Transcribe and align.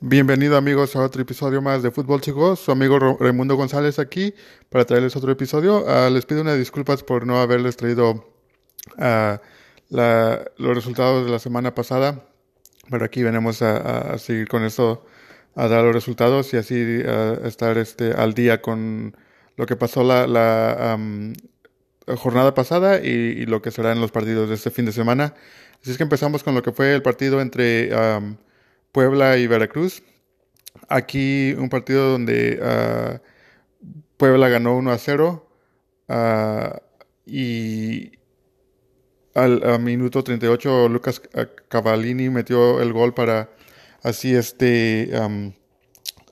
Bienvenido 0.00 0.56
amigos 0.56 0.94
a 0.94 1.00
otro 1.02 1.22
episodio 1.22 1.60
más 1.60 1.82
de 1.82 1.90
Fútbol 1.90 2.20
Chicos, 2.20 2.60
su 2.60 2.70
amigo 2.70 3.00
Raimundo 3.18 3.56
González 3.56 3.98
aquí 3.98 4.32
para 4.68 4.84
traerles 4.84 5.16
otro 5.16 5.32
episodio. 5.32 5.84
Uh, 5.84 6.08
les 6.08 6.24
pido 6.24 6.42
unas 6.42 6.56
disculpas 6.56 7.02
por 7.02 7.26
no 7.26 7.40
haberles 7.40 7.76
traído 7.76 8.12
uh, 8.96 9.38
la, 9.88 10.50
los 10.56 10.76
resultados 10.76 11.26
de 11.26 11.32
la 11.32 11.40
semana 11.40 11.74
pasada, 11.74 12.24
pero 12.88 13.04
aquí 13.04 13.24
venimos 13.24 13.60
a, 13.60 14.16
seguir 14.18 14.46
con 14.46 14.64
esto, 14.64 15.04
a 15.56 15.66
dar 15.66 15.82
los 15.82 15.94
resultados 15.94 16.54
y 16.54 16.58
así 16.58 17.00
uh, 17.00 17.44
estar 17.44 17.76
este, 17.76 18.12
al 18.12 18.34
día 18.34 18.62
con 18.62 19.16
lo 19.56 19.66
que 19.66 19.74
pasó 19.74 20.04
la, 20.04 20.28
la 20.28 20.94
um, 20.96 21.32
jornada 22.16 22.54
pasada 22.54 23.00
y, 23.00 23.46
lo 23.46 23.62
que 23.62 23.72
será 23.72 23.90
en 23.90 24.00
los 24.00 24.12
partidos 24.12 24.48
de 24.48 24.54
este 24.54 24.70
fin 24.70 24.84
de 24.84 24.92
semana. 24.92 25.34
Así 25.82 25.90
es 25.90 25.96
que 25.96 26.04
empezamos 26.04 26.44
con 26.44 26.54
lo 26.54 26.62
que 26.62 26.70
fue 26.70 26.94
el 26.94 27.02
partido 27.02 27.40
entre... 27.40 27.90
Puebla 28.92 29.36
y 29.36 29.46
Veracruz. 29.46 30.02
Aquí 30.88 31.54
un 31.58 31.68
partido 31.68 32.12
donde 32.12 32.60
uh, 32.62 33.18
Puebla 34.16 34.48
ganó 34.48 34.76
1 34.76 34.90
a 34.90 34.98
0 34.98 35.48
uh, 36.08 36.78
y 37.26 38.12
al 39.34 39.80
minuto 39.80 40.24
38 40.24 40.88
Lucas 40.88 41.22
Cavallini 41.68 42.28
metió 42.28 42.80
el 42.80 42.92
gol 42.92 43.14
para 43.14 43.50
así 44.02 44.34
este 44.34 45.12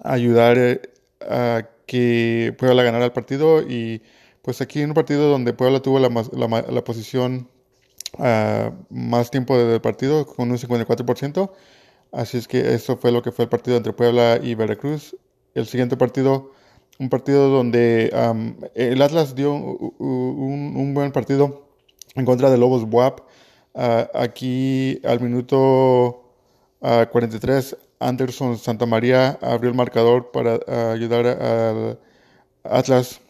ayudar 0.03 0.59
eh, 0.59 0.81
a 1.21 1.69
que 1.87 2.55
Puebla 2.59 2.83
ganara 2.83 3.05
el 3.05 3.13
partido 3.13 3.63
y 3.63 4.03
pues 4.43 4.61
aquí 4.61 4.81
en 4.81 4.91
un 4.91 4.95
partido 4.95 5.29
donde 5.29 5.53
Puebla 5.53 5.81
tuvo 5.81 5.99
la, 5.99 6.09
la, 6.09 6.85
posición 6.85 7.49
uh, 8.19 8.73
más 8.91 9.31
tiempo 9.31 9.57
del 9.59 9.81
partido 9.81 10.27
con 10.27 10.51
un 10.51 10.59
54% 10.59 11.51
Así 12.13 12.39
es 12.39 12.49
que 12.49 12.75
eso 12.75 12.97
fue 12.97 13.13
lo 13.13 13.23
que 13.23 13.33
fue 13.33 13.45
el 13.45 13.49
partido 13.49 13.77
entre 13.77 13.93
Puebla 13.93 14.39
y 14.43 14.55
Veracruz. 14.55 15.17
El 15.55 15.67
siguiente 15.67 15.97
partido, 15.97 16.53
un 16.99 17.09
partido 17.09 17.49
donde 17.49 18.11
um, 18.15 18.57
el 18.75 19.01
Atlas 19.03 19.35
dio 19.35 19.53
un, 19.53 20.93
buen 20.95 21.13
partido 21.13 21.67
en 22.15 22.25
contra 22.25 22.51
de 22.51 22.59
Lobos 22.59 22.85
Buap. 22.85 23.21
Uh, 23.75 24.07
aquí 24.15 25.01
al 25.05 25.21
minuto 25.21 26.33
uh, 26.81 27.07
43, 27.11 27.77
Anderson 28.01 28.57
Santamaría 28.57 29.39
abrió 29.43 29.71
el 29.71 29.77
marcador 29.77 30.31
para 30.31 30.57
uh, 30.57 30.93
ayudar 30.93 31.27
al 31.27 31.99
Atlas 32.65 33.21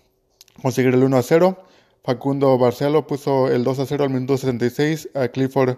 a 0.58 0.62
conseguir 0.62 0.94
el 0.94 1.02
1 1.02 1.16
a 1.16 1.22
0. 1.22 1.56
Facundo 2.04 2.56
Barcelo 2.56 3.04
puso 3.08 3.48
el 3.48 3.64
2 3.64 3.80
a 3.80 3.86
0 3.86 4.04
al 4.04 4.10
minuto 4.10 4.36
76. 4.36 5.08
A 5.14 5.28
Clifford 5.28 5.76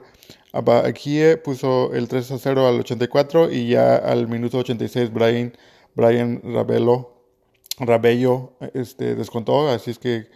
Abakie 0.53 1.37
puso 1.37 1.93
el 1.93 2.09
3 2.09 2.33
a 2.33 2.39
0 2.39 2.69
al 2.69 2.81
84 2.81 3.51
y 3.51 3.69
ya 3.69 3.97
al 3.97 4.29
minuto 4.29 4.59
86 4.59 5.13
Brian, 5.13 5.53
Brian 5.95 6.41
Rabello, 6.43 7.13
Rabello 7.79 8.53
este, 8.75 9.15
descontó. 9.15 9.69
Así 9.69 9.91
es 9.91 9.99
que 9.99 10.27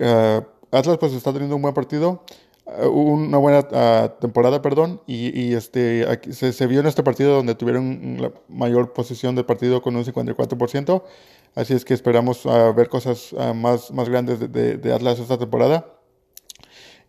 uh, 0.00 0.42
Atlas 0.70 0.98
pues 0.98 1.12
está 1.12 1.32
teniendo 1.32 1.56
un 1.56 1.62
buen 1.62 1.74
partido. 1.74 2.22
Uh, 2.64 2.86
una 2.86 3.38
buena 3.38 3.58
uh, 3.58 4.20
temporada, 4.20 4.62
perdón, 4.62 5.00
y, 5.08 5.52
este 5.54 6.06
aquí, 6.08 6.32
se, 6.32 6.52
se, 6.52 6.66
vio 6.68 6.78
en 6.78 6.86
este 6.86 7.02
partido 7.02 7.34
donde 7.34 7.56
tuvieron 7.56 8.18
la 8.20 8.32
mayor 8.48 8.92
posición 8.92 9.34
del 9.34 9.44
partido 9.44 9.82
con 9.82 9.96
un 9.96 10.04
54%, 10.04 11.02
así 11.56 11.74
es 11.74 11.84
que 11.84 11.92
esperamos 11.92 12.44
ver 12.76 12.88
cosas 12.88 13.34
más, 13.56 13.90
más 13.90 14.08
grandes 14.08 14.38
de, 14.38 14.46
de, 14.46 14.76
de 14.76 14.92
Atlas 14.92 15.18
esta 15.18 15.38
temporada 15.38 16.01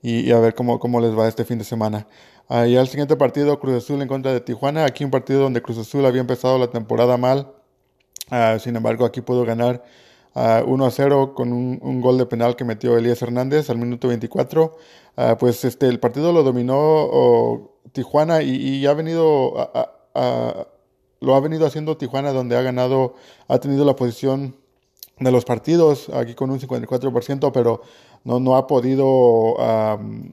y, 0.04 0.30
a 0.32 0.40
ver 0.40 0.54
cómo, 0.54 0.78
cómo 0.80 1.00
les 1.00 1.18
va 1.18 1.28
este 1.28 1.46
fin 1.46 1.58
de 1.58 1.64
semana. 1.64 2.08
Y 2.50 2.76
al 2.76 2.88
siguiente 2.88 3.16
partido, 3.16 3.59
Cruz 3.59 3.78
Azul 3.78 4.02
en 4.02 4.08
contra 4.08 4.34
de 4.34 4.42
Tijuana. 4.42 4.86
Aquí 4.86 5.04
un 5.04 5.10
partido 5.10 5.42
donde 5.42 5.62
Cruz 5.62 5.78
Azul 5.78 6.06
había 6.06 6.22
empezado 6.22 6.60
la 6.60 6.68
temporada 6.68 7.18
mal. 7.18 7.54
Uh, 8.30 8.60
sin 8.60 8.76
embargo, 8.76 9.06
aquí 9.06 9.22
pudo 9.22 9.45
ganar 9.45 9.84
uh, 10.36 10.64
1 10.66 10.86
a 10.86 10.92
0 10.92 11.34
con 11.34 11.54
un, 11.54 12.02
gol 12.02 12.18
de 12.18 12.26
penal 12.26 12.55
que 12.55 12.66
metió 12.66 12.98
Elías 12.98 13.22
Hernández 13.22 13.70
al 13.70 13.77
minuto 13.77 14.10
24. 14.10 14.77
pues 15.39 15.64
este, 15.66 15.88
el 15.88 16.00
partido 16.00 16.33
lo 16.33 16.44
dominó 16.44 17.72
Tijuana 17.94 18.44
y, 18.44 18.56
y, 18.56 18.86
ha 18.86 18.94
venido 18.94 19.54
lo 21.22 21.36
ha 21.36 21.39
venido 21.39 21.66
haciendo 21.66 21.95
Tijuana 21.95 22.33
donde 22.33 22.58
ha 22.58 22.61
ganado, 22.61 23.16
ha 23.48 23.58
tenido 23.60 23.86
la 23.86 23.95
posición 23.95 24.58
de 25.20 25.32
los 25.32 25.46
partidos, 25.46 26.10
aquí 26.10 26.34
con 26.34 26.50
un 26.50 26.60
54%, 26.60 27.52
pero 27.52 27.82
no, 28.24 28.40
no 28.40 28.56
ha 28.56 28.68
podido 28.68 29.56
um, 29.56 30.32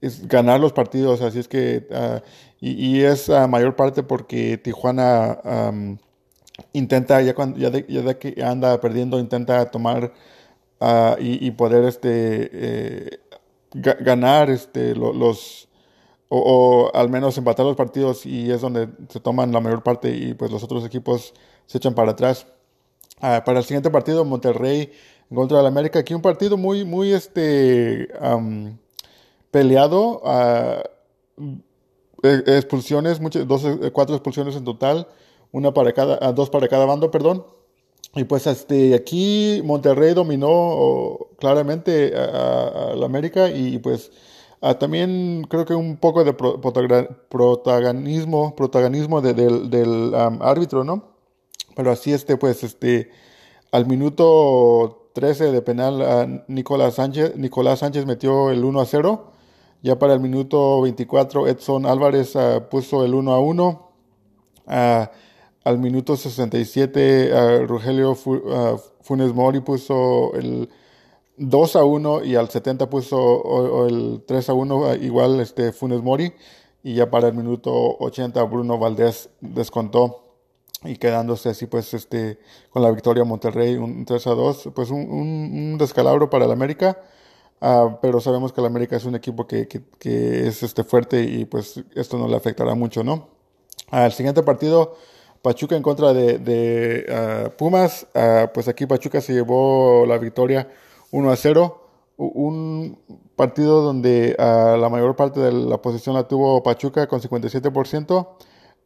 es 0.00 0.26
ganar 0.26 0.60
los 0.60 0.72
partidos, 0.72 1.22
así 1.22 1.38
es 1.38 1.48
que, 1.48 1.86
uh, 1.90 2.20
y, 2.60 3.00
es 3.02 3.28
a 3.28 3.46
mayor 3.46 3.76
parte 3.76 4.02
porque 4.02 4.58
Tijuana 4.58 5.38
intenta, 6.72 7.20
ya, 7.20 7.34
cuando, 7.34 7.58
ya, 7.58 7.70
de, 7.70 7.84
ya 7.88 8.02
de 8.02 8.18
que 8.18 8.42
anda 8.42 8.80
perdiendo, 8.80 9.18
intenta 9.18 9.70
tomar 9.70 10.12
uh, 10.80 11.16
y, 11.18 11.50
poder 11.52 11.84
este, 11.84 12.50
eh, 12.52 13.20
ganar 13.72 14.50
este, 14.50 14.94
lo, 14.94 15.12
los, 15.12 15.68
o, 16.28 16.90
al 16.94 17.10
menos 17.10 17.36
empatar 17.38 17.66
los 17.66 17.76
partidos 17.76 18.24
y 18.26 18.50
es 18.50 18.60
donde 18.60 18.88
se 19.08 19.20
toman 19.20 19.52
la 19.52 19.60
mayor 19.60 19.82
parte 19.82 20.14
y 20.14 20.34
pues 20.34 20.50
los 20.50 20.62
otros 20.62 20.84
equipos 20.84 21.34
se 21.66 21.78
echan 21.78 21.94
para 21.94 22.12
atrás. 22.12 22.46
Uh, 23.24 23.40
para 23.42 23.60
el 23.60 23.64
siguiente 23.64 23.90
partido, 23.90 24.22
Monterrey 24.22 24.92
contra 25.34 25.56
del 25.56 25.66
América. 25.66 25.98
Aquí 26.00 26.12
un 26.12 26.20
partido 26.20 26.58
muy, 26.58 26.84
muy 26.84 27.10
este, 27.12 28.08
um, 28.20 28.76
peleado. 29.50 30.20
Uh, 30.22 30.82
expulsiones, 32.22 33.20
muchas, 33.20 33.48
dos, 33.48 33.64
cuatro 33.94 34.14
expulsiones 34.14 34.56
en 34.56 34.64
total. 34.64 35.08
Una 35.52 35.72
para 35.72 35.92
cada, 35.92 36.32
dos 36.32 36.50
para 36.50 36.68
cada 36.68 36.84
bando, 36.84 37.10
perdón. 37.10 37.46
Y 38.14 38.24
pues 38.24 38.46
este, 38.46 38.94
aquí 38.94 39.62
Monterrey 39.64 40.12
dominó 40.12 41.16
claramente 41.38 42.14
al 42.14 43.02
América 43.02 43.48
y 43.48 43.78
pues 43.78 44.12
también 44.78 45.46
creo 45.48 45.64
que 45.64 45.74
un 45.74 45.96
poco 45.96 46.24
de 46.24 46.34
pro, 46.34 46.60
protagonismo, 46.60 48.54
protagonismo 48.54 49.22
de, 49.22 49.32
de, 49.32 49.48
del 49.68 50.14
árbitro, 50.14 50.84
¿no? 50.84 51.13
Pero 51.74 51.90
así 51.90 52.12
este, 52.12 52.36
pues 52.36 52.62
este, 52.62 53.10
al 53.70 53.86
minuto 53.86 55.08
13 55.14 55.52
de 55.52 55.62
penal 55.62 56.02
a 56.02 56.44
Nicolás 56.48 56.94
Sánchez, 56.94 57.36
Nicolás 57.36 57.80
Sánchez 57.80 58.04
metió 58.04 58.50
el 58.50 58.64
1 58.64 58.80
a 58.80 58.86
0. 58.86 59.32
Ya 59.82 59.98
para 59.98 60.14
el 60.14 60.20
minuto 60.20 60.80
24 60.82 61.46
Edson 61.46 61.86
Álvarez 61.86 62.34
uh, 62.36 62.62
puso 62.70 63.04
el 63.04 63.14
1 63.14 63.32
a 63.32 63.40
1. 63.40 63.90
Uh, 64.66 64.70
al 65.64 65.78
minuto 65.78 66.16
67 66.16 67.32
uh, 67.32 67.66
Rogelio 67.66 68.14
Fu, 68.14 68.40
Funes 69.02 69.32
Mori 69.34 69.60
puso 69.60 70.34
el 70.34 70.68
2 71.36 71.76
a 71.76 71.84
1 71.84 72.24
y 72.24 72.34
al 72.34 72.48
70 72.48 72.88
puso 72.90 73.18
o, 73.18 73.82
o 73.82 73.86
el 73.86 74.24
3 74.26 74.48
a 74.48 74.54
1 74.54 74.94
igual 74.96 75.40
este 75.40 75.72
Funes 75.72 76.02
Mori. 76.02 76.32
Y 76.82 76.94
ya 76.94 77.10
para 77.10 77.28
el 77.28 77.34
minuto 77.34 77.72
80 77.98 78.42
Bruno 78.44 78.78
Valdés 78.78 79.30
descontó 79.40 80.23
y 80.84 80.96
quedándose 80.96 81.48
así 81.48 81.66
pues 81.66 81.94
este 81.94 82.38
con 82.70 82.82
la 82.82 82.90
victoria 82.90 83.24
Monterrey 83.24 83.76
un 83.76 84.04
3 84.04 84.26
a 84.26 84.30
2 84.30 84.70
pues 84.74 84.90
un, 84.90 85.00
un, 85.00 85.78
descalabro 85.78 86.30
para 86.30 86.44
el 86.44 86.52
América. 86.52 86.98
Uh, 87.60 87.96
pero 88.02 88.20
sabemos 88.20 88.52
que 88.52 88.60
el 88.60 88.66
América 88.66 88.96
es 88.96 89.04
un 89.04 89.14
equipo 89.14 89.46
que, 89.46 89.68
que, 89.68 90.46
es 90.46 90.62
este 90.62 90.84
fuerte 90.84 91.22
y 91.22 91.44
pues 91.46 91.82
esto 91.94 92.18
no 92.18 92.28
le 92.28 92.36
afectará 92.36 92.74
mucho 92.74 93.02
no 93.02 93.28
al 93.90 94.12
siguiente 94.12 94.42
partido 94.42 94.96
Pachuca 95.40 95.76
en 95.76 95.82
contra 95.82 96.12
de, 96.12 97.06
uh, 97.08 97.56
Pumas. 97.56 98.06
Pues 98.52 98.68
aquí 98.68 98.86
Pachuca 98.86 99.20
se 99.20 99.34
llevó 99.34 100.04
la 100.06 100.18
victoria 100.18 100.68
1 101.10 101.30
a 101.30 101.36
0 101.36 101.80
un 102.16 102.98
partido 103.36 103.82
donde 103.82 104.36
la 104.38 104.88
mayor 104.88 105.16
parte 105.16 105.40
de 105.40 105.52
la 105.52 105.82
posición 105.82 106.14
la 106.14 106.28
tuvo 106.28 106.62
Pachuca 106.62 107.06
con 107.06 107.20
57% 107.20 108.28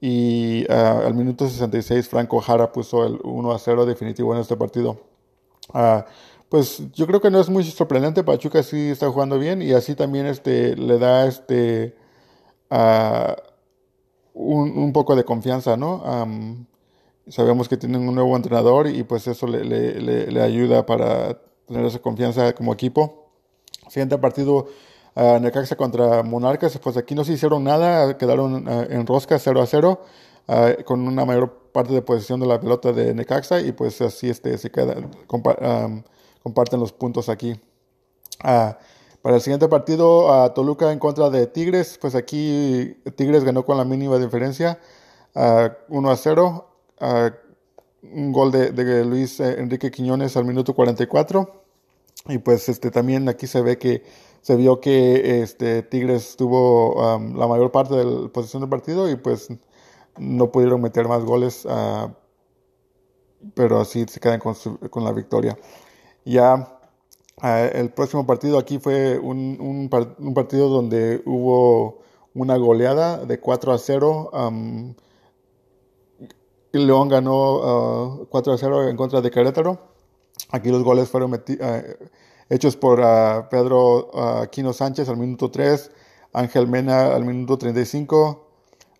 y 0.00 0.64
uh, 0.70 1.06
al 1.06 1.14
minuto 1.14 1.48
66 1.48 2.08
Franco 2.08 2.40
Jara 2.40 2.70
puso 2.72 3.04
el 3.04 3.18
1 3.22 3.52
a 3.52 3.58
0 3.58 3.86
definitivo 3.86 4.34
en 4.34 4.40
este 4.40 4.56
partido. 4.56 5.00
Uh, 5.74 6.02
pues 6.48 6.82
yo 6.94 7.06
creo 7.06 7.20
que 7.20 7.30
no 7.30 7.40
es 7.40 7.48
muy 7.48 7.64
sorprendente, 7.64 8.24
Pachuca 8.24 8.62
sí 8.62 8.90
está 8.90 9.10
jugando 9.10 9.38
bien 9.38 9.60
y 9.60 9.72
así 9.72 9.94
también 9.94 10.26
este, 10.26 10.76
le 10.76 10.98
da 10.98 11.26
este, 11.26 11.94
uh, 12.70 13.34
un, 14.32 14.78
un, 14.78 14.92
poco 14.92 15.14
de 15.14 15.24
confianza, 15.24 15.76
¿no? 15.76 16.02
Um, 16.04 16.64
sabemos 17.28 17.68
que 17.68 17.76
tienen 17.76 18.08
un 18.08 18.14
nuevo 18.14 18.34
entrenador 18.34 18.86
y 18.86 19.02
pues 19.02 19.26
eso 19.26 19.46
le, 19.46 19.62
le, 19.64 20.00
le, 20.00 20.30
le 20.30 20.42
ayuda 20.42 20.86
para 20.86 21.38
tener 21.66 21.84
esa 21.84 21.98
confianza 21.98 22.54
como 22.54 22.72
equipo. 22.72 23.30
Siguiente 23.88 24.16
partido, 24.16 24.68
uh, 25.18 25.40
Necaxa 25.40 25.76
contra 25.76 26.22
Monarcas, 26.22 26.78
pues 26.78 26.96
aquí 26.96 27.14
no 27.14 27.24
se 27.24 27.32
hicieron 27.32 27.64
nada, 27.64 28.16
quedaron 28.16 28.68
uh, 28.68 28.82
en 28.88 29.06
rosca 29.06 29.38
0 29.38 29.60
a 29.60 29.66
0, 29.66 30.00
uh, 30.46 30.84
con 30.84 31.06
una 31.06 31.24
mayor 31.24 31.70
parte 31.72 31.92
de 31.92 32.02
posesión 32.02 32.40
de 32.40 32.46
la 32.46 32.60
pelota 32.60 32.92
de 32.92 33.14
Necaxa 33.14 33.60
y 33.60 33.72
pues 33.72 34.00
así 34.00 34.30
este, 34.30 34.56
se 34.58 34.70
queda, 34.70 34.94
compa 35.26 35.56
comparten 36.42 36.80
los 36.80 36.92
puntos 36.92 37.28
aquí. 37.28 37.60
para 38.40 39.34
el 39.34 39.40
siguiente 39.40 39.68
partido, 39.68 40.52
Toluca 40.54 40.92
en 40.92 40.98
contra 40.98 41.28
de 41.28 41.46
Tigres, 41.46 41.98
pues 42.00 42.14
aquí 42.14 42.96
Tigres 43.16 43.44
ganó 43.44 43.66
con 43.66 43.76
la 43.76 43.84
mínima 43.84 44.18
diferencia. 44.18 44.78
1 45.34 46.10
a 46.10 46.16
0. 46.16 46.68
un 48.02 48.32
gol 48.32 48.50
de, 48.50 48.70
de, 48.70 49.04
Luis 49.04 49.40
Enrique 49.40 49.90
Quiñones 49.90 50.36
al 50.36 50.46
minuto 50.46 50.74
44. 50.74 51.64
Y 52.28 52.38
pues 52.38 52.68
este 52.68 52.90
también 52.90 53.28
aquí 53.28 53.46
se 53.46 53.60
ve 53.60 53.76
que 53.78 54.02
se 54.48 54.56
vio 54.56 54.80
que 54.80 55.42
este 55.42 55.82
Tigres 55.82 56.34
tuvo 56.34 56.96
la 57.36 57.46
mayor 57.46 57.70
parte 57.70 57.94
de 57.94 58.04
la 58.06 58.28
posición 58.28 58.62
del 58.62 58.70
partido 58.70 59.10
y 59.10 59.14
pues 59.14 59.48
no 60.16 60.50
pudieron 60.50 60.80
meter 60.80 61.06
más 61.06 61.22
goles, 61.22 61.66
uh, 61.66 62.10
pero 63.52 63.78
así 63.78 64.06
se 64.08 64.18
quedan 64.20 64.40
con, 64.40 64.54
con 64.88 65.04
la 65.04 65.12
victoria. 65.12 65.58
Ya 66.24 66.80
uh, 67.42 67.76
el 67.76 67.90
próximo 67.90 68.24
partido 68.24 68.58
aquí 68.58 68.78
fue 68.78 69.18
un, 69.18 69.58
un, 69.60 70.34
partido 70.34 70.70
donde 70.70 71.22
hubo 71.26 71.98
una 72.32 72.56
goleada 72.56 73.26
de 73.26 73.40
4 73.40 73.72
a 73.74 73.78
0. 73.78 74.30
Um, 74.32 74.94
León 76.72 77.10
ganó 77.10 78.22
uh, 78.22 78.26
4 78.30 78.52
a 78.54 78.56
0 78.56 78.88
en 78.88 78.96
contra 78.96 79.20
de 79.20 79.30
Querétaro. 79.30 79.78
Aquí 80.52 80.70
los 80.70 80.82
goles 80.82 81.10
fueron 81.10 81.32
hechos 82.48 82.76
por 82.76 82.98
Pedro 83.48 84.40
Aquino 84.42 84.72
Sánchez 84.72 85.08
al 85.08 85.16
minuto 85.16 85.50
3, 85.50 85.90
Ángel 86.32 86.66
Mena 86.66 87.14
al 87.14 87.24
minuto 87.24 87.58
35, 87.58 88.48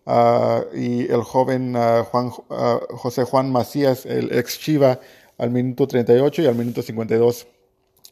Uh, 0.09 0.65
y 0.75 1.01
el 1.11 1.21
joven 1.21 1.75
uh, 1.75 2.03
Juan, 2.03 2.31
uh, 2.49 2.97
José 2.97 3.25
Juan 3.25 3.51
Macías, 3.51 4.07
el 4.07 4.35
ex 4.35 4.57
Chiva, 4.57 4.99
al 5.37 5.51
minuto 5.51 5.87
38 5.87 6.41
y 6.41 6.45
al 6.47 6.55
minuto 6.55 6.81
52. 6.81 7.45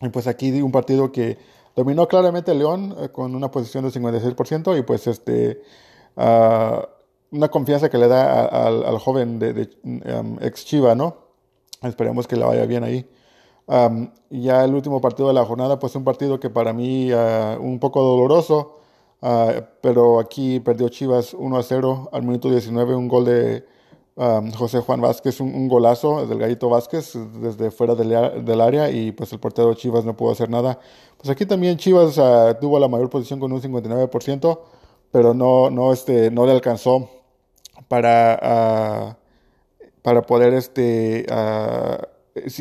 Y 0.01 0.09
pues 0.09 0.27
aquí 0.27 0.61
un 0.61 0.71
partido 0.71 1.11
que 1.11 1.39
dominó 1.75 2.07
claramente 2.07 2.53
León 2.53 2.95
eh, 2.99 3.09
con 3.09 3.33
una 3.33 3.49
posición 3.49 3.83
de 3.83 3.89
56% 3.89 4.77
y 4.77 4.83
pues 4.83 5.07
este 5.07 5.61
una 7.29 7.49
confianza 7.49 7.89
que 7.89 7.97
le 7.97 8.07
da 8.07 8.45
al 8.45 8.99
joven 8.99 9.39
de, 9.39 9.69
um, 9.83 10.37
ex 10.41 10.65
Chiva, 10.65 10.95
¿no? 10.95 11.17
Esperemos 11.81 12.27
que 12.27 12.35
le 12.35 12.45
vaya 12.45 12.65
bien 12.65 12.83
ahí. 12.83 13.09
Um, 13.67 14.09
ya 14.29 14.63
el 14.63 14.73
último 14.73 15.01
partido 15.01 15.27
de 15.27 15.33
la 15.35 15.45
jornada, 15.45 15.77
pues 15.77 15.95
un 15.95 16.03
partido 16.03 16.39
que 16.39 16.49
para 16.49 16.73
mí 16.73 17.11
un 17.11 17.79
poco 17.79 18.01
doloroso. 18.01 18.77
Uh, 19.19 19.63
pero 19.81 20.19
aquí 20.19 20.59
perdió 20.59 20.89
Chivas 20.89 21.33
1 21.33 21.57
a 21.57 21.63
0 21.63 22.09
al 22.11 22.21
minuto 22.21 22.51
19, 22.51 22.95
un 22.95 23.07
gol 23.07 23.25
de 23.25 23.65
um, 24.15 24.51
José 24.51 24.79
Juan 24.79 25.01
Vázquez, 25.01 25.39
un, 25.39 25.67
golazo 25.67 26.27
del 26.27 26.37
Gallito 26.37 26.69
Vázquez 26.69 27.13
desde 27.41 27.71
fuera 27.71 27.95
del, 27.95 28.45
del, 28.45 28.61
área 28.61 28.91
y 28.91 29.11
pues 29.11 29.33
el 29.33 29.39
portero 29.39 29.73
Chivas 29.73 30.05
no 30.05 30.15
pudo 30.15 30.33
hacer 30.33 30.49
nada. 30.51 30.79
Pues 31.17 31.29
aquí 31.31 31.47
también 31.47 31.77
Chivas 31.77 32.17
uh, 32.19 32.55
tuvo 32.61 32.77
la 32.79 32.87
mayor 32.87 33.09
posición 33.09 33.39
con 33.39 33.51
un 33.51 33.59
59%, 33.59 34.59
pero 35.11 35.33
no, 35.33 35.71
no, 35.71 35.91
este, 35.91 36.29
no 36.29 36.45
le 36.45 36.51
alcanzó 36.51 37.09
para, 37.87 39.15
uh, 39.15 40.01
para 40.03 40.21
poder 40.21 40.53
este, 40.53 41.25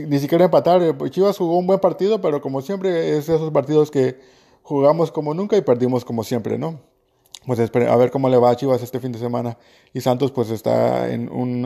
ni 0.07 0.19
siquiera 0.19 0.45
empatar. 0.45 0.97
Chivas 1.11 1.39
jugó 1.39 1.59
un 1.59 1.67
buen 1.67 1.81
partido, 1.81 2.21
pero 2.21 2.41
como 2.41 2.63
siempre 2.63 3.17
es 3.17 3.29
esos 3.29 3.51
partidos 3.51 3.91
que 3.91 4.19
jugamos 4.63 5.13
como 5.13 5.35
nunca 5.35 5.57
y 5.57 5.63
perdimos 5.63 6.05
como 6.05 6.25
siempre, 6.25 6.59
¿no? 6.59 6.81
Pues 7.47 7.61
a 7.61 7.97
ver 7.97 8.11
cómo 8.11 8.29
le 8.29 8.39
va 8.39 8.51
a 8.51 8.57
Chivas 8.57 8.83
este 8.83 8.99
fin 8.99 9.13
de 9.13 9.19
semana. 9.19 9.57
Y 9.93 10.01
Santos 10.01 10.33
pues 10.33 10.51
está 10.51 11.13
en 11.13 11.31
un, 11.31 11.65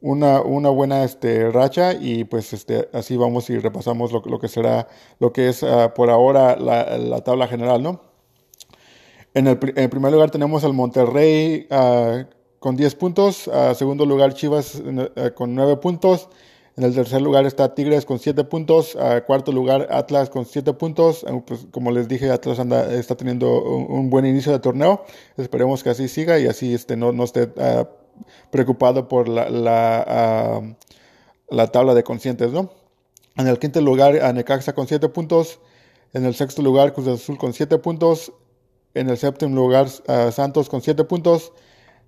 una, 0.00 0.42
una, 0.42 0.68
buena 0.70 1.04
este, 1.04 1.50
racha 1.50 1.92
y 1.94 2.24
pues 2.24 2.52
este, 2.52 2.88
así 2.92 3.16
vamos 3.16 3.48
y 3.50 3.58
repasamos 3.58 4.12
lo, 4.12 4.22
lo 4.24 4.38
que 4.38 4.48
será, 4.48 4.88
lo 5.18 5.32
que 5.32 5.48
es 5.48 5.62
uh, 5.62 5.90
por 5.94 6.10
ahora 6.10 6.56
la, 6.56 6.98
la, 6.98 7.20
tabla 7.22 7.48
general, 7.48 7.82
¿no? 7.82 8.00
En, 9.34 9.46
el, 9.46 9.58
primer 9.58 10.12
lugar 10.12 10.30
tenemos 10.30 10.64
al 10.64 10.72
Monterrey 10.72 11.66
uh, 11.70 12.24
con 12.58 12.76
10 12.76 12.94
puntos, 12.94 13.48
uh, 13.48 13.74
segundo 13.74 14.06
lugar 14.06 14.34
Chivas 14.34 14.82
con 15.34 15.54
9 15.54 15.76
puntos, 15.76 16.28
en 16.76 16.84
el 16.84 16.94
tercer 16.94 17.22
lugar 17.22 17.46
está 17.46 17.74
Tigres 17.74 18.04
con 18.04 18.18
7 18.18 18.44
puntos. 18.44 18.96
A 18.96 19.22
cuarto 19.22 19.50
lugar 19.50 19.88
Atlas 19.90 20.28
con 20.28 20.44
7 20.44 20.74
puntos. 20.74 21.24
Eh, 21.26 21.42
pues, 21.46 21.66
como 21.70 21.90
les 21.90 22.06
dije, 22.06 22.30
Atlas 22.30 22.58
anda, 22.58 22.92
está 22.92 23.14
teniendo 23.14 23.62
un, 23.62 24.10
buen 24.10 24.26
inicio 24.26 24.52
de 24.52 24.58
torneo. 24.58 25.02
Esperemos 25.38 25.82
que 25.82 25.88
así 25.88 26.06
siga 26.06 26.38
y 26.38 26.46
así 26.46 26.74
este, 26.74 26.96
no, 26.96 27.12
no 27.12 27.24
esté 27.24 27.44
uh, 27.44 27.86
preocupado 28.50 29.08
por 29.08 29.26
la, 29.26 29.48
la, 29.48 30.60
uh, 30.60 31.54
la, 31.54 31.66
tabla 31.68 31.94
de 31.94 32.02
conscientes. 32.02 32.52
¿no? 32.52 32.70
En 33.38 33.46
el 33.46 33.58
quinto 33.58 33.80
lugar, 33.80 34.12
Necaxa 34.34 34.74
con 34.74 34.86
7 34.86 35.08
puntos. 35.08 35.60
En 36.12 36.26
el 36.26 36.34
sexto 36.34 36.60
lugar, 36.60 36.92
Cruz 36.92 37.08
Azul 37.08 37.38
con 37.38 37.54
7 37.54 37.78
puntos. 37.78 38.34
En 38.92 39.08
el 39.08 39.16
séptimo 39.16 39.56
lugar, 39.56 39.86
uh, 40.08 40.30
Santos 40.30 40.68
con 40.68 40.82
7 40.82 41.04
puntos. 41.04 41.54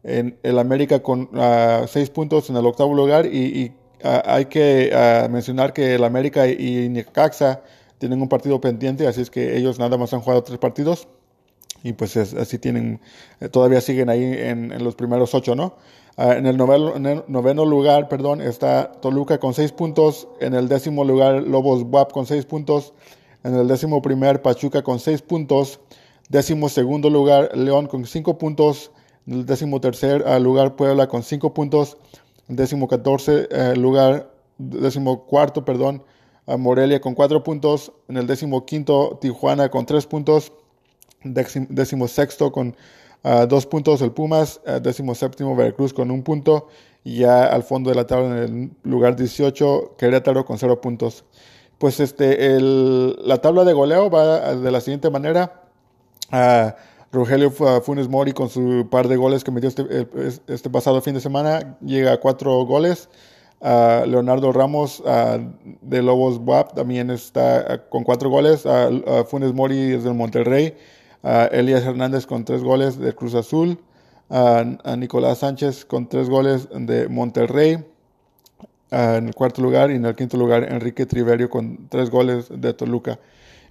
En 0.03 0.39
el 0.43 0.59
América 0.59 1.03
con 1.03 1.31
6 1.33 2.11
puntos 2.11 2.51
en 2.51 2.57
el 2.57 2.67
octavo 2.67 2.93
lugar. 2.93 3.25
Y, 3.25 3.73
Ah, 3.73 3.78
hay 4.03 4.47
que 4.47 4.91
ah, 4.95 5.29
mencionar 5.31 5.73
que 5.73 5.95
el 5.95 6.05
América 6.05 6.47
y 6.47 6.89
Necaxa 6.89 7.63
tienen 7.99 8.23
un 8.23 8.29
partido 8.29 8.61
pendiente, 8.61 9.07
así 9.07 9.21
es 9.21 9.31
que 9.31 9.57
ellos 9.57 9.79
nada 9.79 9.97
más 9.97 10.13
han 10.15 10.21
jugado 10.21 10.43
tres 10.43 10.59
partidos 10.59 11.09
y 11.83 11.93
pues 11.93 12.17
así 12.17 12.59
tienen, 12.59 13.01
eh, 13.41 13.49
todavía 13.49 13.81
siguen 13.81 14.09
ahí 14.09 14.23
en, 14.23 14.83
los 14.83 14.95
primeros 14.95 15.35
ocho, 15.35 15.55
¿no? 15.55 15.77
Ah, 16.17 16.35
en, 16.35 16.47
el 16.47 16.57
noveno, 16.57 17.65
lugar, 17.65 18.09
perdón, 18.09 18.41
está 18.41 18.91
Toluca 19.01 19.39
con 19.39 19.55
seis 19.55 19.71
puntos, 19.71 20.27
en 20.41 20.55
el 20.55 20.69
décimo 20.69 21.05
lugar 21.05 21.43
Lobos 21.43 21.85
WAP 21.89 22.13
con 22.13 22.27
seis 22.27 22.45
puntos, 22.45 22.93
en 23.45 23.55
el 23.55 23.69
décimo 23.69 24.03
primer 24.03 24.43
Pachuca 24.43 24.83
con 24.83 24.99
seis 24.99 25.23
puntos, 25.23 25.81
décimo 26.29 26.69
segundo 26.69 27.09
lugar 27.11 27.57
León 27.57 27.87
con 27.87 28.05
cinco 28.05 28.39
puntos, 28.39 28.91
en 29.27 29.35
el 29.35 29.47
décimo 29.47 29.81
tercer 29.81 30.25
lugar 30.41 30.75
Puebla 30.75 31.07
con 31.07 31.23
cinco 31.23 31.55
puntos, 31.55 31.99
décimo 32.49 32.89
catorce 32.89 33.49
eh, 33.51 33.75
lugar, 33.77 34.31
décimo 34.59 35.25
cuarto, 35.27 35.65
perdón, 35.65 36.03
a 36.47 36.57
Morelia 36.57 37.01
con 37.01 37.15
cuatro 37.15 37.43
puntos, 37.45 37.93
en 38.09 38.17
el 38.17 38.27
décimo 38.27 38.65
quinto 38.65 39.19
Tijuana 39.21 39.69
con 39.69 39.85
tres 39.85 40.07
puntos, 40.07 40.53
décimo, 41.23 42.09
sexto 42.09 42.51
con 42.51 42.75
uh, 43.25 43.47
dos 43.47 43.67
puntos 43.67 44.01
el 44.01 44.13
Pumas, 44.13 44.61
uh, 44.67 44.81
décimo 44.81 45.15
séptimo 45.15 45.55
Veracruz 45.55 45.93
con 45.93 46.11
un 46.11 46.23
punto, 46.23 46.69
y 47.05 47.19
ya 47.19 47.45
al 47.45 47.63
fondo 47.63 47.91
de 47.91 47.97
la 47.97 48.07
tabla 48.07 48.45
en 48.45 48.73
el 48.83 48.91
lugar 48.91 49.15
18 49.15 49.97
Querétaro 49.99 50.45
con 50.45 50.59
cero 50.59 50.81
puntos. 50.81 51.25
Pues 51.77 52.01
este, 52.01 52.57
el, 52.57 53.17
la 53.25 53.39
tabla 53.39 53.65
de 53.65 53.73
goleo 53.73 54.11
va 54.11 54.55
de 54.55 54.71
la 54.71 54.81
siguiente 54.81 55.11
manera. 55.11 55.63
Uh, 56.33 56.73
Rogelio 57.11 57.51
Funes 57.51 58.09
Mori 58.09 58.33
con 58.33 58.51
su 58.51 58.87
par 58.91 59.09
de 59.09 59.17
goles 59.17 59.43
que 59.43 59.51
metió 59.51 59.69
este, 59.69 59.87
este 60.47 60.71
pasado 60.71 61.01
fin 61.01 61.15
de 61.15 61.21
semana 61.21 61.79
llega 61.81 62.13
a 62.13 62.21
cuatro 62.21 62.65
goles. 62.67 63.09
Leonardo 63.61 64.53
Ramos 64.53 65.03
de 65.83 66.03
Lobos 66.03 66.39
WAP 66.45 66.75
también 66.75 67.11
está 67.11 67.89
con 67.89 68.05
cuatro 68.05 68.29
goles. 68.29 68.65
Funes 69.29 69.53
Mori 69.55 69.93
desde 69.93 70.13
Monterrey. 70.13 70.75
Elías 71.51 71.85
Hernández 71.85 72.27
con 72.27 72.45
tres 72.45 72.63
goles 72.63 72.99
de 72.99 73.15
Cruz 73.15 73.35
Azul. 73.35 73.81
Nicolás 74.99 75.39
Sánchez 75.39 75.87
con 75.87 76.09
tres 76.09 76.29
goles 76.29 76.69
de 76.73 77.09
Monterrey. 77.09 77.85
en 78.91 79.29
el 79.29 79.35
cuarto 79.35 79.63
lugar 79.63 79.91
y 79.91 79.95
en 79.95 80.05
el 80.05 80.15
quinto 80.15 80.37
lugar 80.37 80.71
Enrique 80.71 81.07
Triverio 81.07 81.49
con 81.49 81.89
tres 81.89 82.11
goles 82.11 82.49
de 82.51 82.75
Toluca 82.75 83.19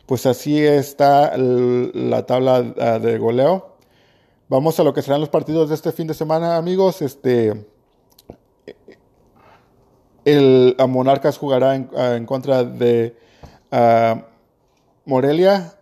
pues 0.08 0.26
así 0.26 0.58
está 0.66 1.38
la 1.38 2.26
tabla 2.26 2.74
ah, 2.80 2.98
de 2.98 3.18
goleo. 3.18 3.76
Vamos 4.48 4.80
a 4.80 4.84
lo 4.84 4.94
que 4.94 5.02
serán 5.02 5.20
los 5.20 5.30
partidos 5.30 5.68
de 5.68 5.76
este 5.76 5.92
fin 5.92 6.08
de 6.08 6.14
semana, 6.14 6.56
amigos. 6.56 7.02
Este, 7.02 7.66
el 10.24 10.78
Monarcas 10.88 11.38
jugará 11.38 11.76
en, 11.76 11.90
ah, 11.96 12.18
contra 12.26 12.64
de 12.64 13.18
ah, 13.70 14.24
Morelia. 15.04 15.78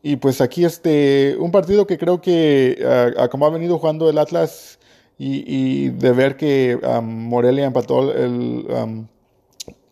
Y 0.00 0.14
pues 0.16 0.40
aquí 0.40 0.64
este, 0.64 1.36
un 1.40 1.50
partido 1.50 1.88
que 1.88 1.98
creo 1.98 2.20
que, 2.20 3.16
como 3.32 3.46
ha 3.46 3.50
venido 3.50 3.78
jugando 3.78 4.08
el 4.08 4.18
Atlas 4.18 4.78
y, 5.18 5.88
de 5.88 6.12
ver 6.12 6.36
que 6.36 6.78
Morelia 7.02 7.64
empató 7.64 8.12
el, 8.12 9.08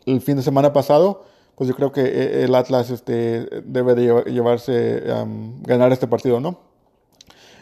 el 0.04 0.20
fin 0.20 0.37
de 0.37 0.42
semana 0.42 0.72
pasado, 0.72 1.25
pues 1.56 1.68
yo 1.68 1.75
creo 1.76 1.92
que 1.92 2.02
eh, 2.02 2.44
el 2.44 2.54
Atlas 2.54 2.90
este, 2.90 3.62
debe 3.64 3.94
de 3.94 4.25
llevarse, 4.30 5.02
ganar 5.62 5.92
este 5.92 6.06
partido, 6.06 6.40
¿no? 6.40 6.59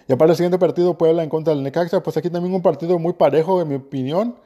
Y 0.09 0.16
para 0.16 0.32
el 0.32 0.37
siguiente 0.37 0.59
partido, 0.59 0.99
Puebla 0.99 1.23
en 1.23 1.28
contra 1.28 1.54
del 1.54 1.62
Necaxa, 1.62 2.02
pues 2.02 2.16
aquí 2.16 2.30
también 2.30 2.52
un 2.52 2.62
partido 2.62 2.99
muy 2.99 3.12
parejo, 3.12 3.62
en 3.62 3.68
mi 3.68 3.76
opinión. 3.76 4.37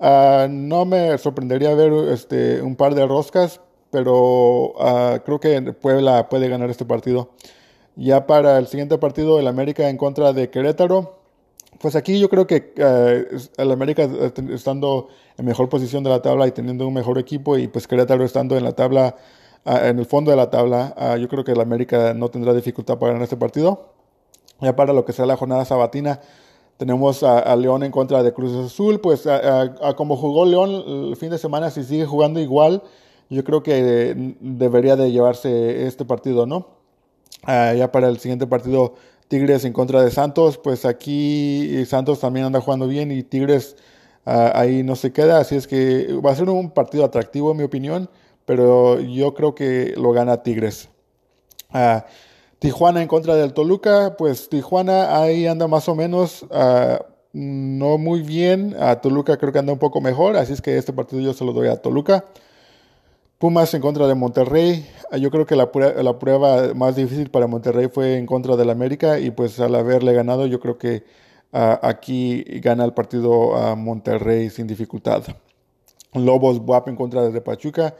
Ah, 0.00 0.48
no 0.50 0.84
me 0.84 1.16
sorprendería 1.16 1.74
ver 1.74 1.92
este, 2.10 2.60
un 2.60 2.74
par 2.74 2.96
de 2.96 3.06
roscas, 3.06 3.60
pero 3.92 4.72
ah, 4.80 5.20
creo 5.24 5.38
que 5.38 5.62
Puebla 5.74 6.28
puede 6.28 6.48
ganar 6.48 6.70
este 6.70 6.84
partido. 6.84 7.30
Ya 7.94 8.26
para 8.26 8.58
el 8.58 8.66
siguiente 8.66 8.98
partido, 8.98 9.38
el 9.38 9.46
América 9.46 9.88
en 9.88 9.96
contra 9.96 10.32
de 10.32 10.50
Querétaro, 10.50 11.21
pues 11.80 11.96
aquí 11.96 12.18
yo 12.18 12.28
creo 12.28 12.46
que 12.46 12.72
eh, 12.76 13.26
el 13.56 13.72
América 13.72 14.08
estando 14.50 15.08
en 15.36 15.44
mejor 15.44 15.68
posición 15.68 16.04
de 16.04 16.10
la 16.10 16.22
tabla 16.22 16.46
y 16.46 16.52
teniendo 16.52 16.86
un 16.86 16.94
mejor 16.94 17.18
equipo 17.18 17.58
y 17.58 17.68
pues 17.68 17.88
Querétaro 17.88 18.24
estando 18.24 18.56
en 18.56 18.64
la 18.64 18.72
tabla, 18.72 19.16
ah, 19.64 19.88
en 19.88 19.98
el 19.98 20.06
fondo 20.06 20.30
de 20.30 20.36
la 20.36 20.50
tabla, 20.50 20.94
ah, 20.96 21.16
yo 21.16 21.28
creo 21.28 21.44
que 21.44 21.52
el 21.52 21.60
América 21.60 22.14
no 22.14 22.28
tendrá 22.28 22.52
dificultad 22.52 22.98
para 22.98 23.12
ganar 23.12 23.24
este 23.24 23.36
partido. 23.36 23.94
Ya 24.60 24.76
para 24.76 24.92
lo 24.92 25.04
que 25.04 25.12
sea 25.12 25.26
la 25.26 25.36
jornada 25.36 25.64
sabatina, 25.64 26.20
Tenemos 26.76 27.22
a, 27.22 27.54
León 27.56 27.82
en 27.84 27.92
contra 27.92 28.22
de 28.22 28.32
Cruz 28.32 28.52
Azul, 28.66 29.00
pues 29.00 29.28
como 29.96 30.16
jugó 30.16 30.44
León 30.44 30.70
el 31.10 31.16
fin 31.16 31.30
de 31.30 31.38
semana, 31.38 31.70
si 31.70 31.84
sigue 31.84 32.06
jugando 32.06 32.40
igual, 32.40 32.82
yo 33.28 33.44
creo 33.44 33.62
que 33.62 34.34
debería 34.40 34.96
de 34.96 35.12
llevarse 35.12 35.86
este 35.86 36.04
partido, 36.04 36.46
¿no? 36.46 36.66
ya 37.46 37.90
para 37.92 38.08
el 38.08 38.18
siguiente 38.18 38.46
partido, 38.46 38.94
Tigres 39.32 39.64
en 39.64 39.72
contra 39.72 40.02
de 40.02 40.10
Santos, 40.10 40.58
pues 40.58 40.84
aquí 40.84 41.86
Santos 41.86 42.20
también 42.20 42.44
anda 42.44 42.60
jugando 42.60 42.86
bien 42.86 43.10
y 43.10 43.22
Tigres 43.22 43.76
ahí 44.26 44.82
no 44.82 44.94
se 44.94 45.10
queda, 45.10 45.38
así 45.38 45.56
es 45.56 45.66
que 45.66 46.12
va 46.22 46.32
a 46.32 46.36
ser 46.36 46.50
un 46.50 46.70
partido 46.70 47.02
atractivo 47.02 47.50
en 47.52 47.56
mi 47.56 47.62
opinión, 47.62 48.10
pero 48.44 49.00
yo 49.00 49.32
creo 49.32 49.54
que 49.54 49.94
lo 49.96 50.12
gana 50.12 50.42
Tigres. 50.42 50.90
Tijuana 52.58 53.00
en 53.00 53.08
contra 53.08 53.34
del 53.34 53.54
Toluca, 53.54 54.16
pues 54.18 54.50
Tijuana 54.50 55.18
ahí 55.18 55.46
anda 55.46 55.66
más 55.66 55.88
o 55.88 55.94
menos 55.94 56.44
ah, 56.50 57.02
no 57.32 57.96
muy 57.96 58.20
bien. 58.20 58.76
A 58.78 59.00
Toluca 59.00 59.38
creo 59.38 59.50
que 59.50 59.60
anda 59.60 59.72
un 59.72 59.78
poco 59.78 60.02
mejor, 60.02 60.36
así 60.36 60.52
es 60.52 60.60
que 60.60 60.76
este 60.76 60.92
partido 60.92 61.22
yo 61.22 61.32
se 61.32 61.46
lo 61.46 61.54
doy 61.54 61.68
a 61.68 61.76
Toluca. 61.76 62.26
Pumas 63.38 63.72
en 63.72 63.80
contra 63.80 64.06
de 64.06 64.14
Monterrey. 64.14 64.86
Ah, 65.12 65.18
yo 65.18 65.30
creo 65.30 65.44
que 65.44 65.56
la, 65.56 65.70
la 66.02 66.18
prueba 66.18 66.72
más 66.74 66.96
difícil 66.96 67.28
para 67.30 67.46
Monterrey 67.46 67.88
fue 67.92 68.16
en 68.16 68.24
contra 68.24 68.56
del 68.56 68.70
América 68.70 69.18
y 69.18 69.30
pues 69.30 69.60
al 69.60 69.74
haberle 69.74 70.14
ganado 70.14 70.46
yo 70.46 70.58
creo 70.58 70.78
que 70.78 71.04
ah, 71.52 71.78
aquí 71.82 72.42
gana 72.60 72.82
el 72.86 72.94
partido 72.94 73.54
a 73.54 73.76
Monterrey 73.76 74.48
sin 74.48 74.66
dificultad. 74.66 75.22
Lobos 76.14 76.60
WAP 76.64 76.88
en 76.88 76.96
contra 76.96 77.28
de 77.28 77.40
Pachuca. 77.42 77.94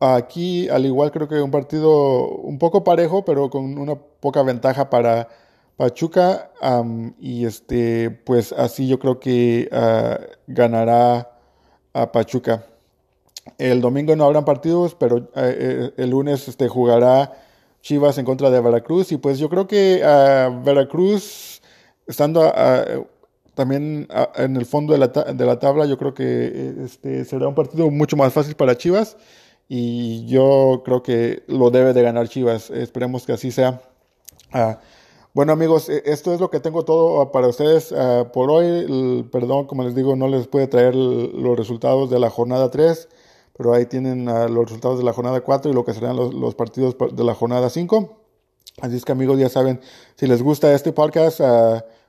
Aquí, 0.00 0.68
al 0.68 0.84
igual, 0.86 1.10
creo 1.12 1.28
que 1.28 1.40
un 1.40 1.50
partido 1.50 2.28
un 2.28 2.58
poco 2.58 2.84
parejo, 2.84 3.24
pero 3.24 3.48
con 3.50 3.78
una 3.78 3.94
poca 3.96 4.42
ventaja 4.42 4.90
para 4.90 5.28
Pachuca. 5.78 6.50
y 7.20 7.46
este, 7.46 8.10
pues 8.10 8.52
así 8.52 8.86
yo 8.86 8.98
creo 8.98 9.18
que 9.20 9.68
ah, 9.72 10.18
ganará 10.46 11.30
a 11.94 12.12
Pachuca. 12.12 12.66
El 13.58 13.80
domingo 13.80 14.14
no 14.16 14.24
habrán 14.24 14.44
partidos, 14.44 14.94
pero 14.94 15.18
eh, 15.18 15.22
eh, 15.34 15.90
el 15.96 16.10
lunes 16.10 16.48
este, 16.48 16.68
jugará 16.68 17.32
Chivas 17.82 18.18
en 18.18 18.24
contra 18.24 18.50
de 18.50 18.60
Veracruz. 18.60 19.12
Y 19.12 19.16
pues 19.16 19.38
yo 19.38 19.48
creo 19.48 19.66
que 19.66 20.02
uh, 20.02 20.62
Veracruz, 20.62 21.62
estando 22.06 22.52
también 23.60 24.08
en 24.36 24.56
el 24.56 24.64
fondo 24.64 24.94
de 24.94 24.98
la, 24.98 25.08
de 25.08 25.44
la, 25.44 25.58
tabla, 25.58 25.84
yo 25.84 25.98
creo 25.98 26.14
que 26.14 26.24
eh, 26.24 26.74
este, 26.84 27.26
será 27.26 27.46
un 27.46 27.54
partido 27.54 27.90
mucho 27.90 28.16
más 28.16 28.32
fácil 28.32 28.54
para 28.54 28.76
Chivas 28.76 29.18
y 29.68 30.26
yo 30.26 30.82
creo 30.82 31.02
que 31.02 31.42
lo 31.46 31.70
debe 31.70 31.92
de 31.92 32.02
ganar 32.02 32.28
Chivas. 32.28 32.70
Esperemos 32.70 33.26
que 33.26 33.32
así 33.32 33.50
sea. 33.50 33.82
Ah, 34.50 34.80
bueno 35.34 35.52
amigos, 35.52 35.90
e, 35.90 36.02
esto 36.06 36.32
es 36.32 36.40
lo 36.40 36.50
que 36.50 36.60
tengo 36.60 36.84
todo 36.86 37.30
para 37.32 37.48
ustedes 37.48 37.92
ah, 37.92 38.30
por 38.32 38.50
hoy. 38.50 39.28
perdón, 39.30 39.66
como 39.66 39.84
les 39.84 39.94
digo, 39.94 40.16
no 40.16 40.28
les 40.28 40.46
puede 40.46 40.66
traer 40.66 40.94
los 40.94 41.58
resultados 41.58 42.08
de 42.08 42.18
la 42.18 42.30
jornada 42.30 42.70
3, 42.70 43.08
pero 43.60 43.74
ahí 43.74 43.84
tienen 43.84 44.26
ah, 44.30 44.48
los 44.48 44.64
resultados 44.64 44.96
de 44.96 45.04
la 45.04 45.12
jornada 45.12 45.42
4 45.42 45.70
y 45.70 45.74
lo 45.74 45.84
que 45.84 45.92
serán 45.92 46.16
los, 46.16 46.54
partidos 46.54 46.96
de 47.12 47.24
la 47.24 47.34
jornada 47.34 47.68
5. 47.68 48.16
Así 48.80 48.96
es 48.96 49.04
que 49.04 49.12
amigos, 49.12 49.38
ya 49.38 49.50
saben, 49.50 49.82
si 50.16 50.26
les 50.26 50.42
gusta 50.42 50.72
este 50.72 50.94
podcast, 50.94 51.40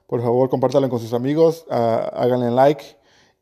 por 0.08 0.22
favor 0.22 0.50
compártanlo 0.50 0.88
con 0.90 1.02
sus 1.02 1.12
amigos, 1.12 1.66
háganle 1.70 2.52
like 2.52 2.86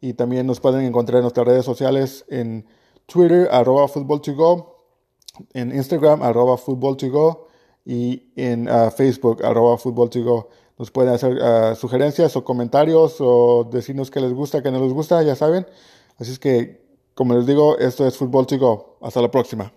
y 0.01 0.13
también 0.13 0.47
nos 0.47 0.59
pueden 0.59 0.81
encontrar 0.87 1.17
en 1.17 1.25
nuestras 1.25 1.45
redes 1.45 1.65
sociales 1.65 2.25
en 2.29 2.65
Twitter, 3.05 3.47
arroba 3.51 3.87
football 3.87 4.21
to 4.21 4.33
go, 4.33 4.87
en 5.53 5.71
Instagram, 5.71 6.23
arroba 6.23 6.57
football 6.57 6.97
to 6.97 7.11
go, 7.11 7.47
y 7.85 8.31
en 8.35 8.67
uh, 8.67 8.89
Facebook, 8.89 9.45
arroba 9.45 9.77
football 9.77 10.09
to 10.09 10.23
go. 10.23 10.49
Nos 10.79 10.89
pueden 10.89 11.13
hacer 11.13 11.37
uh, 11.37 11.75
sugerencias 11.75 12.35
o 12.35 12.43
comentarios 12.43 13.17
o 13.19 13.69
decirnos 13.71 14.09
que 14.09 14.19
les 14.19 14.33
gusta, 14.33 14.63
que 14.63 14.71
no 14.71 14.83
les 14.83 14.93
gusta, 14.93 15.21
ya 15.21 15.35
saben. 15.35 15.67
Así 16.17 16.31
es 16.31 16.39
que, 16.39 16.88
como 17.19 17.33
les 17.33 17.45
digo, 17.45 17.77
esto 17.77 18.07
es 18.07 18.15
Football 18.15 18.47
to 18.47 18.57
Go. 18.57 18.97
Hasta 19.01 19.21
la 19.21 19.29
próxima. 19.29 19.73